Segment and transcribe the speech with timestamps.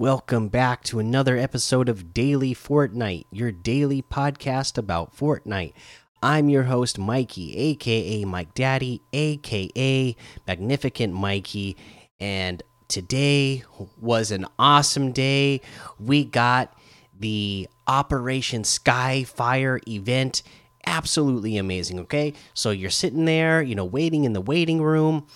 [0.00, 5.74] Welcome back to another episode of Daily Fortnite, your daily podcast about Fortnite.
[6.22, 10.16] I'm your host, Mikey, aka Mike Daddy, aka
[10.46, 11.76] Magnificent Mikey,
[12.18, 13.62] and today
[14.00, 15.60] was an awesome day.
[15.98, 16.72] We got
[17.18, 20.42] the Operation Skyfire event.
[20.86, 22.32] Absolutely amazing, okay?
[22.54, 25.26] So you're sitting there, you know, waiting in the waiting room,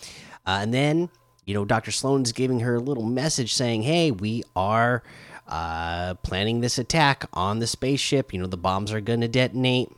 [0.46, 1.11] uh, and then
[1.45, 1.90] you know, Dr.
[1.90, 5.02] Slone's giving her a little message saying, hey, we are
[5.46, 8.32] uh, planning this attack on the spaceship.
[8.32, 9.90] You know, the bombs are going to detonate.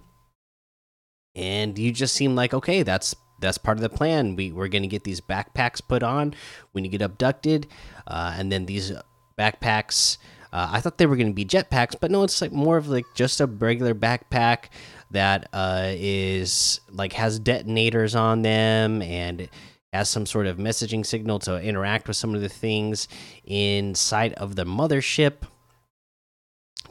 [1.34, 4.34] And you just seem like, okay, that's that's part of the plan.
[4.34, 6.34] We, we're going to get these backpacks put on
[6.73, 7.66] when you get abducted.
[8.06, 8.92] Uh, and then these
[9.38, 10.16] backpacks,
[10.54, 12.88] uh, I thought they were going to be jetpacks, but no, it's like more of
[12.88, 14.70] like just a regular backpack
[15.10, 19.51] that uh, is like has detonators on them and
[19.96, 23.09] has some sort of messaging signal to interact with some of the things
[23.45, 25.34] inside of the mothership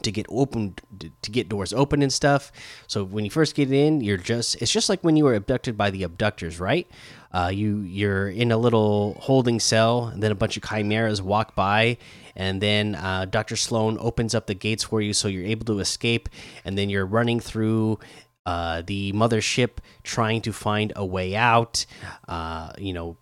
[0.02, 0.74] to get open
[1.22, 2.52] to get doors open and stuff.
[2.86, 5.76] So when you first get in you're just it's just like when you were abducted
[5.76, 6.86] by the abductors right?
[7.32, 11.54] Uh, you you're in a little holding cell and then a bunch of chimeras walk
[11.54, 11.98] by
[12.34, 15.78] and then uh, dr slone opens up the gates for you so you're able to
[15.80, 16.30] escape
[16.64, 17.98] and then you're running through
[18.46, 21.84] uh, the mothership trying to find a way out.
[22.28, 23.18] Uh, you know,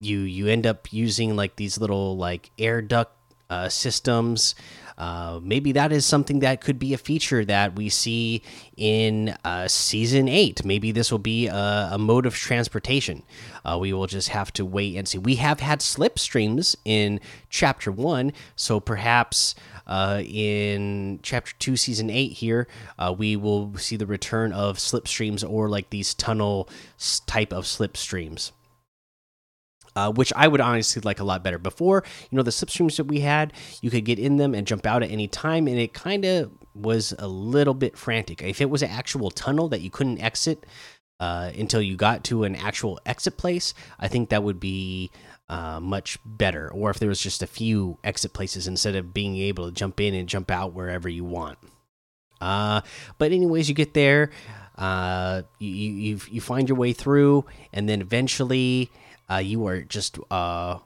[0.00, 3.16] you you end up using like these little like air duct
[3.48, 4.54] uh, systems.
[4.96, 8.42] Uh, maybe that is something that could be a feature that we see
[8.76, 10.64] in uh, season eight.
[10.64, 13.22] Maybe this will be a, a mode of transportation.
[13.64, 15.18] Uh, we will just have to wait and see.
[15.18, 19.54] We have had slipstreams in chapter one, so perhaps
[19.86, 25.48] uh, in chapter two, season eight, here uh, we will see the return of slipstreams
[25.48, 26.68] or like these tunnel
[27.26, 28.52] type of slipstreams.
[29.96, 31.58] Uh, which I would honestly like a lot better.
[31.58, 34.86] Before, you know, the slipstreams that we had, you could get in them and jump
[34.86, 38.42] out at any time, and it kind of was a little bit frantic.
[38.42, 40.66] If it was an actual tunnel that you couldn't exit
[41.20, 45.12] uh, until you got to an actual exit place, I think that would be
[45.48, 46.68] uh, much better.
[46.72, 50.00] Or if there was just a few exit places instead of being able to jump
[50.00, 51.58] in and jump out wherever you want.
[52.40, 52.80] Uh,
[53.18, 54.30] but anyways, you get there,
[54.76, 58.90] uh, you, you you find your way through, and then eventually,
[59.30, 60.78] uh, you are just uh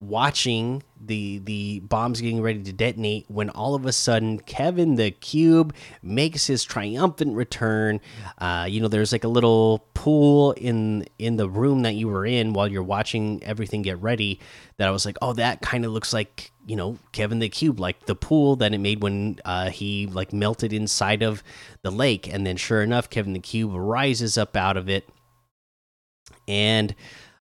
[0.00, 5.10] watching the the bombs getting ready to detonate when all of a sudden Kevin the
[5.10, 8.00] Cube makes his triumphant return.
[8.38, 12.26] Uh, you know, there's like a little pool in in the room that you were
[12.26, 14.38] in while you're watching everything get ready.
[14.76, 17.80] That I was like, oh, that kind of looks like you know Kevin the Cube,
[17.80, 21.42] like the pool that it made when uh, he like melted inside of
[21.82, 22.32] the lake.
[22.32, 25.08] And then, sure enough, Kevin the Cube rises up out of it
[26.46, 26.94] and.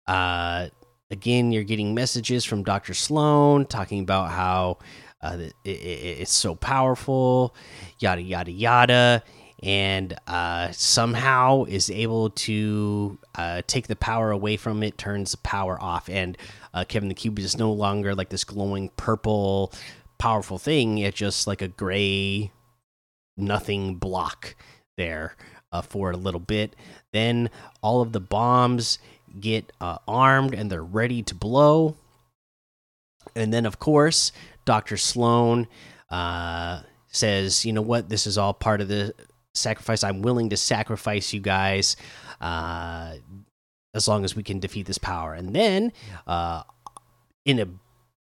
[0.09, 0.69] Uh,
[1.11, 2.95] again, you're getting messages from Dr.
[2.95, 4.79] Slone talking about how
[5.21, 7.55] uh, it, it, it's so powerful,
[7.99, 9.23] yada, yada, yada.
[9.61, 15.37] And uh, somehow is able to uh, take the power away from it, turns the
[15.37, 16.09] power off.
[16.09, 16.39] And
[16.73, 19.71] uh, Kevin the Cube is no longer like this glowing purple,
[20.17, 20.97] powerful thing.
[20.97, 22.51] It's just like a gray,
[23.37, 24.55] nothing block
[24.97, 25.35] there
[25.71, 26.75] uh, for a little bit.
[27.13, 27.51] Then
[27.83, 28.97] all of the bombs
[29.39, 31.95] get uh, armed and they're ready to blow.
[33.35, 34.31] And then, of course,
[34.65, 34.97] Dr.
[34.97, 35.67] Slone
[36.09, 38.09] uh, says, You know what?
[38.09, 39.13] This is all part of the
[39.53, 40.03] sacrifice.
[40.03, 41.95] I'm willing to sacrifice you guys
[42.41, 43.15] uh,
[43.93, 45.33] as long as we can defeat this power.
[45.33, 45.91] And then,
[46.27, 46.63] uh,
[47.45, 47.67] in a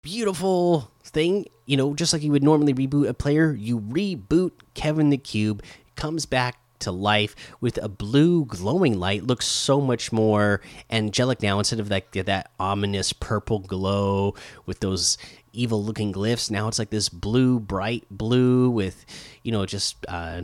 [0.02, 5.10] beautiful thing, you know, just like you would normally reboot a player, you reboot Kevin
[5.10, 5.62] the Cube,
[5.96, 11.58] comes back to life with a blue glowing light looks so much more angelic now
[11.60, 14.36] instead of like that ominous purple glow
[14.66, 15.18] with those
[15.54, 16.52] evil looking glyphs.
[16.52, 19.06] Now it's like this blue bright blue with
[19.44, 20.42] you know just uh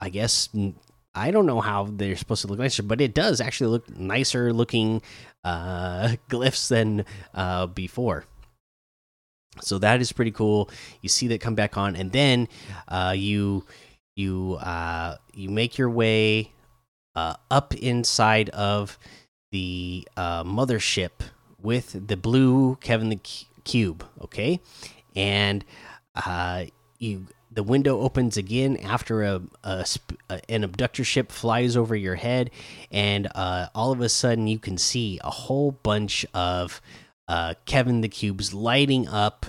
[0.00, 0.48] i guess
[1.14, 4.52] i don't know how they're supposed to look nicer but it does actually look nicer
[4.52, 5.02] looking
[5.44, 8.24] uh glyphs than uh before.
[9.60, 10.70] So that is pretty cool.
[11.02, 12.48] You see that come back on and then
[12.86, 13.64] uh you
[14.18, 16.52] you uh, you make your way
[17.14, 18.98] uh, up inside of
[19.52, 21.10] the uh, mothership
[21.60, 23.20] with the blue Kevin the
[23.64, 24.04] cube.
[24.20, 24.60] Okay,
[25.14, 25.64] and
[26.14, 26.64] uh,
[26.98, 29.86] you the window opens again after a, a,
[30.48, 32.50] an abductor ship flies over your head,
[32.90, 36.80] and uh, all of a sudden you can see a whole bunch of
[37.28, 39.46] uh, Kevin the cubes lighting up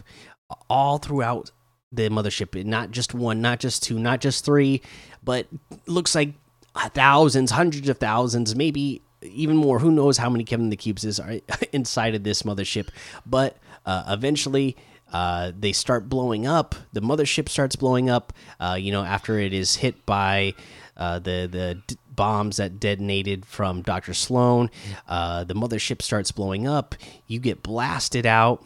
[0.70, 1.52] all throughout
[1.92, 2.64] the mothership.
[2.66, 4.82] Not just one, not just two, not just three,
[5.24, 5.48] but
[5.88, 6.34] looks like
[6.76, 9.80] thousands, hundreds of thousands, maybe even more.
[9.80, 11.36] Who knows how many Kevin the Cubes is are
[11.72, 12.90] inside of this mothership?
[13.26, 14.78] But uh, eventually,
[15.12, 16.76] uh, they start blowing up.
[16.94, 18.34] The mothership starts blowing up.
[18.60, 20.54] Uh, you know, after it is hit by
[20.96, 24.70] uh, the the bombs that detonated from Doctor Slone,
[25.08, 26.96] uh, the mothership starts blowing up.
[27.28, 28.64] You get blasted out.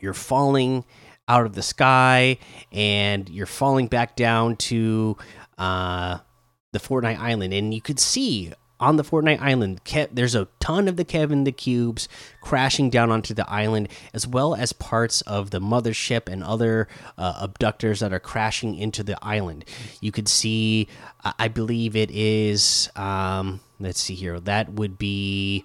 [0.00, 0.84] You're falling
[1.28, 2.38] out of the sky,
[2.72, 5.16] and you're falling back down to
[5.58, 6.18] uh,
[6.72, 9.80] the Fortnite Island, and you could see on the Fortnite Island.
[10.12, 12.08] there's a ton of the Kevin the Cubes
[12.42, 16.86] crashing down onto the island, as well as parts of the mothership and other
[17.16, 19.64] uh, abductors that are crashing into the island.
[20.00, 20.88] You could see,
[21.38, 22.90] I believe it is.
[22.94, 24.38] Um, let's see here.
[24.40, 25.64] That would be.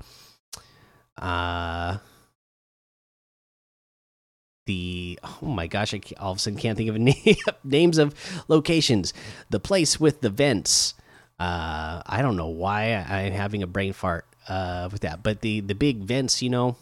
[1.17, 1.97] Uh,
[4.65, 8.15] the oh my gosh, I all of a sudden can't think of name, names of
[8.47, 9.13] locations.
[9.49, 10.93] The place with the vents.
[11.39, 15.61] Uh, I don't know why I'm having a brain fart uh, with that, but the
[15.61, 16.75] the big vents, you know,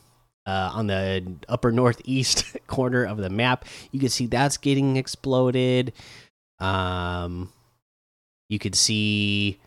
[0.46, 5.94] uh, on the upper northeast corner of the map, you can see that's getting exploded.
[6.60, 7.54] Um,
[8.50, 9.60] you could see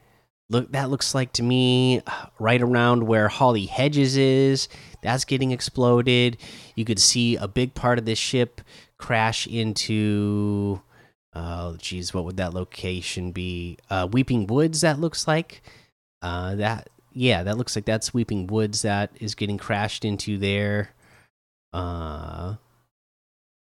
[0.53, 2.03] look that looks like to me
[2.39, 4.69] right around where Holly Hedges is.
[5.03, 6.37] That's getting exploded.
[6.77, 8.61] You could see a big part of this ship
[8.99, 10.81] crash into
[11.35, 13.79] Oh, geez, what would that location be?
[13.89, 14.83] Uh, Weeping Woods.
[14.83, 15.63] That looks like.
[16.21, 20.91] Uh, that yeah, that looks like that's Weeping Woods that is getting crashed into there.
[21.73, 22.57] Uh,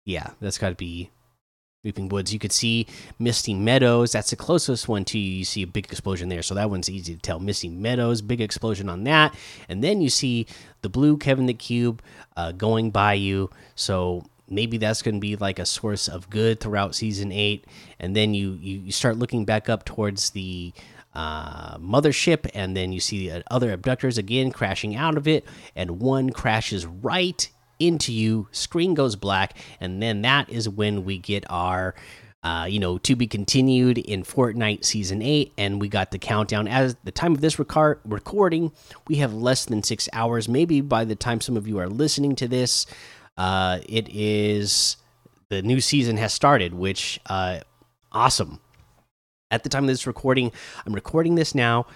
[0.05, 1.11] yeah, that's got to be
[1.83, 2.31] Weeping Woods.
[2.31, 2.87] You could see
[3.19, 4.13] Misty Meadows.
[4.13, 5.39] That's the closest one to you.
[5.39, 7.39] You see a big explosion there, so that one's easy to tell.
[7.39, 9.35] Misty Meadows, big explosion on that,
[9.67, 10.47] and then you see
[10.83, 12.03] the blue Kevin the Cube
[12.37, 13.49] uh, going by you.
[13.77, 17.65] So maybe that's going to be like a source of good throughout season eight
[18.01, 20.73] and then you you, start looking back up towards the
[21.15, 25.45] uh, mothership and then you see the other abductors again crashing out of it
[25.77, 27.49] and one crashes right
[27.81, 31.95] into you screen goes black and then that is when we get our
[32.43, 36.67] uh, you know, to be continued in Fortnite Season 8, and we got the countdown.
[36.67, 38.73] As the time of this recording,
[39.09, 40.49] we have less than six hours.
[40.49, 42.87] Maybe by the time some of you are listening to this,
[43.37, 44.97] uh, it is
[45.51, 47.61] the new season has started, which uh,
[48.11, 48.61] awesome.
[49.51, 50.53] At the time of this recording,
[50.87, 51.87] I'm recording this now,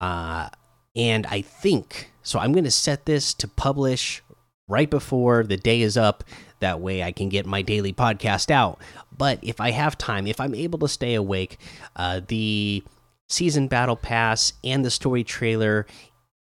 [0.00, 0.48] uh,
[0.96, 2.38] and I think so.
[2.38, 4.22] I'm going to set this to publish
[4.68, 6.24] right before the day is up.
[6.60, 8.80] That way, I can get my daily podcast out.
[9.16, 11.58] But if I have time, if I'm able to stay awake,
[11.96, 12.84] uh, the
[13.28, 15.86] season battle pass and the story trailer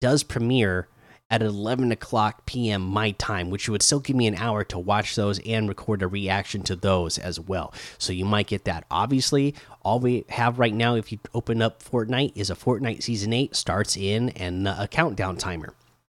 [0.01, 0.89] does premiere
[1.33, 2.83] at 11 o'clock p.m.
[2.83, 6.07] my time, which would still give me an hour to watch those and record a
[6.07, 7.73] reaction to those as well.
[7.97, 8.85] So you might get that.
[8.91, 13.33] Obviously, all we have right now, if you open up Fortnite, is a Fortnite Season
[13.33, 15.73] 8 starts in and a countdown timer.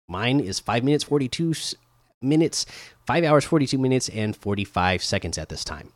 [0.08, 1.54] Mine is 5 minutes 42
[2.22, 2.66] minutes,
[3.06, 5.92] 5 hours 42 minutes, and 45 seconds at this time.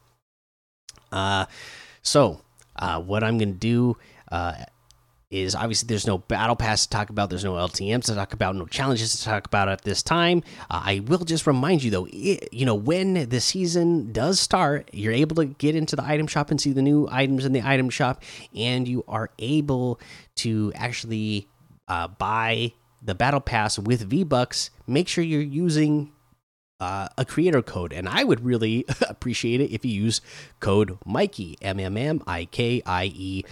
[1.12, 1.46] Uh,
[2.02, 2.42] so,
[2.78, 3.98] uh, what I'm going to do.
[4.32, 4.54] Uh,
[5.32, 8.56] is obviously there's no battle pass to talk about, there's no LTMs to talk about,
[8.56, 10.44] no challenges to talk about at this time.
[10.70, 14.90] Uh, I will just remind you though, it, you know, when the season does start,
[14.92, 17.62] you're able to get into the item shop and see the new items in the
[17.62, 18.22] item shop,
[18.54, 20.00] and you are able
[20.36, 21.48] to actually
[21.88, 24.70] uh, buy the battle pass with V Bucks.
[24.92, 26.12] Make sure you're using
[26.80, 30.20] uh, a creator code, and I would really appreciate it if you use
[30.60, 33.46] code Mikey M M M I K I E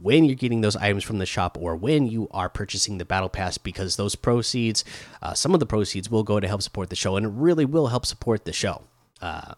[0.00, 3.30] when you're getting those items from the shop or when you are purchasing the battle
[3.30, 4.84] pass because those proceeds
[5.22, 7.64] uh, some of the proceeds will go to help support the show and it really
[7.64, 8.82] will help support the show.
[9.22, 9.54] Uh,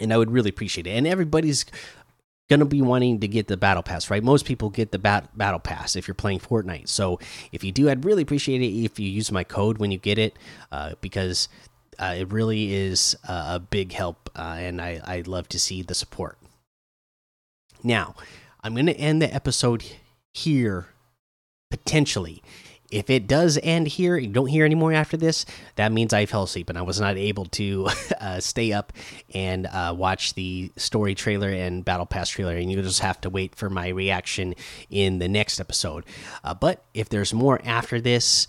[0.00, 0.90] and i would really appreciate it.
[0.90, 1.64] And everybody's
[2.48, 4.22] gonna be wanting to get the battle pass right?
[4.22, 6.88] Most people get the bat battle pass if you're playing fortnite.
[6.88, 7.18] So
[7.52, 10.18] if you do i'd really appreciate it if you use my code when you get
[10.18, 10.36] it
[10.72, 11.48] uh, because
[11.98, 15.94] uh, it really is a big help uh, and I, I love to see the
[15.94, 16.38] support.
[17.82, 18.14] Now
[18.62, 19.84] I'm going to end the episode
[20.32, 20.88] here
[21.70, 22.42] potentially.
[22.90, 26.44] If it does end here, you don't hear anymore after this, that means I fell
[26.44, 27.88] asleep and I was not able to
[28.20, 28.92] uh, stay up
[29.34, 33.30] and uh, watch the story trailer and battle pass trailer, and you just have to
[33.30, 34.54] wait for my reaction
[34.90, 36.04] in the next episode.
[36.44, 38.46] Uh, but if there's more after this,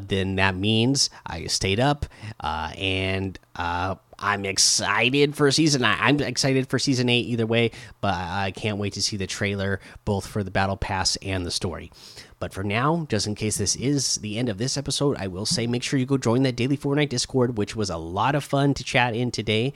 [0.00, 2.06] then that means I stayed up
[2.40, 5.98] uh, and uh, I'm excited for season nine.
[6.00, 7.70] I'm excited for season eight either way,
[8.00, 11.50] but I can't wait to see the trailer both for the battle pass and the
[11.50, 11.90] story.
[12.38, 15.44] But for now, just in case this is the end of this episode, I will
[15.46, 18.44] say make sure you go join that daily Fortnite Discord, which was a lot of
[18.44, 19.74] fun to chat in today.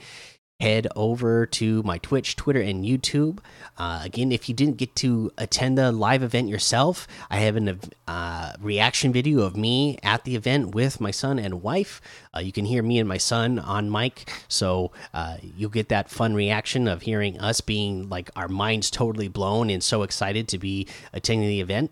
[0.59, 3.39] Head over to my Twitch, Twitter, and YouTube.
[3.77, 7.77] Uh, again, if you didn't get to attend the live event yourself, I have a
[8.07, 12.01] uh, reaction video of me at the event with my son and wife.
[12.33, 16.09] Uh, you can hear me and my son on mic, so uh, you'll get that
[16.09, 20.57] fun reaction of hearing us being like our minds totally blown and so excited to
[20.57, 21.91] be attending the event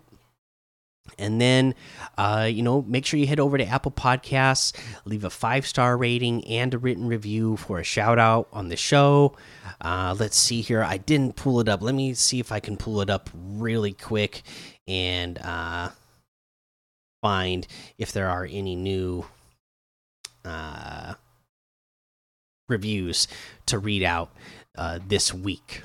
[1.18, 1.74] and then
[2.18, 4.72] uh, you know make sure you head over to apple podcasts
[5.04, 8.76] leave a five star rating and a written review for a shout out on the
[8.76, 9.36] show.
[9.80, 10.82] Uh, let's see here.
[10.82, 11.82] I didn't pull it up.
[11.82, 14.42] Let me see if i can pull it up really quick
[14.86, 15.90] and uh,
[17.22, 17.66] find
[17.98, 19.26] if there are any new
[20.44, 21.14] uh,
[22.68, 23.28] reviews
[23.66, 24.30] to read out
[24.76, 25.82] uh, this week.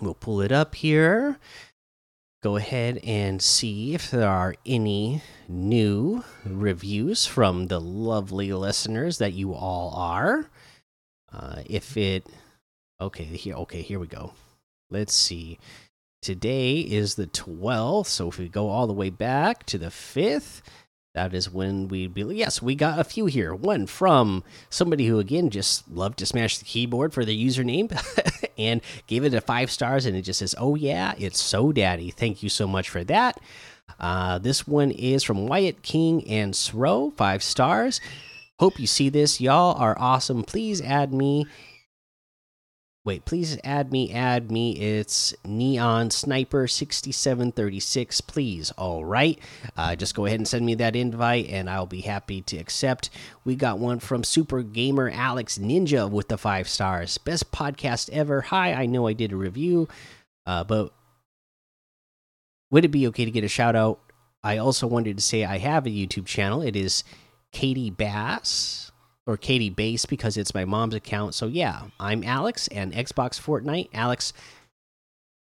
[0.00, 1.38] We'll pull it up here
[2.42, 9.32] go ahead and see if there are any new reviews from the lovely listeners that
[9.32, 10.50] you all are.
[11.32, 12.26] Uh, if it,
[13.00, 14.32] okay, here, okay, here we go.
[14.90, 15.58] Let's see.
[16.20, 20.62] Today is the 12th, so if we go all the way back to the 5th,
[21.14, 25.18] that is when we'd be yes we got a few here one from somebody who
[25.18, 27.90] again just loved to smash the keyboard for their username
[28.66, 32.10] and gave it a five stars and it just says oh yeah it's so daddy.
[32.10, 33.40] Thank you so much for that.
[34.00, 38.00] Uh, this one is from wyatt king and sro five stars.
[38.58, 39.40] Hope you see this.
[39.40, 40.44] Y'all are awesome.
[40.44, 41.46] Please add me
[43.04, 44.78] Wait, please add me, add me.
[44.78, 48.70] It's Neon Sniper 6736, please.
[48.72, 49.40] All right.
[49.76, 53.10] Uh, just go ahead and send me that invite, and I'll be happy to accept.
[53.44, 57.18] We got one from Super Gamer Alex Ninja with the five stars.
[57.18, 58.42] Best podcast ever.
[58.42, 59.88] Hi, I know I did a review,
[60.46, 60.92] uh, but
[62.70, 63.98] would it be okay to get a shout out?
[64.44, 66.62] I also wanted to say I have a YouTube channel.
[66.62, 67.02] It is
[67.50, 68.91] Katie Bass
[69.26, 71.34] or Katie Base because it's my mom's account.
[71.34, 73.88] So yeah, I'm Alex and Xbox Fortnite.
[73.94, 74.32] Alex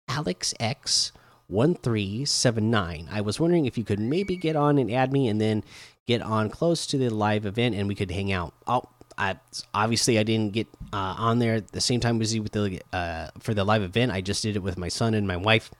[0.08, 1.12] Alex X
[1.48, 3.08] one three seven nine.
[3.12, 5.64] I was wondering if you could maybe get on and add me, and then
[6.08, 8.54] get on close to the live event, and we could hang out.
[8.66, 8.84] Oh,
[9.18, 9.38] I
[9.74, 12.82] obviously I didn't get uh, on there at the same time as you with the
[12.94, 14.12] uh, for the live event.
[14.12, 15.72] I just did it with my son and my wife.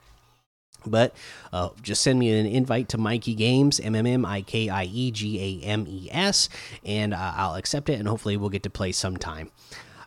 [0.86, 1.16] But
[1.52, 4.84] uh, just send me an invite to Mikey Games, M M M I K I
[4.86, 6.50] E G A M E S,
[6.84, 9.52] and uh, I'll accept it, and hopefully we'll get to play sometime.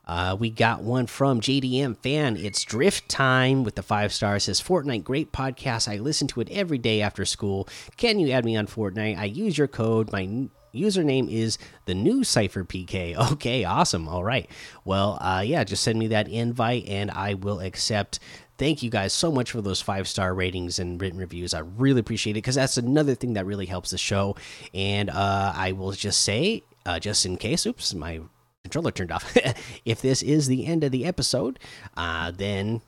[0.05, 2.37] Uh, we got one from JDM fan.
[2.37, 4.45] It's Drift Time with the five stars.
[4.45, 5.91] Says Fortnite, great podcast.
[5.91, 7.69] I listen to it every day after school.
[7.97, 9.17] Can you add me on Fortnite?
[9.17, 10.11] I use your code.
[10.11, 13.17] My username is the new Cipher PK.
[13.33, 14.09] Okay, awesome.
[14.09, 14.49] All right.
[14.85, 18.19] Well, uh, yeah, just send me that invite and I will accept
[18.59, 21.55] thank you guys so much for those five star ratings and written reviews.
[21.55, 24.37] I really appreciate it because that's another thing that really helps the show.
[24.75, 28.21] And uh, I will just say, uh, just in case, oops, my
[28.65, 29.37] controller turned off.
[29.85, 31.59] if this is the end of the episode,
[31.97, 32.81] uh, then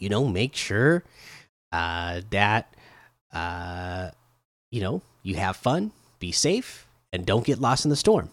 [0.00, 1.04] you know, make sure
[1.70, 2.74] uh, that
[3.32, 4.10] uh,
[4.72, 8.30] you know you have fun, be safe, and don't get lost in the storm.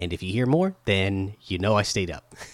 [0.00, 2.34] And if you hear more, then you know I stayed up.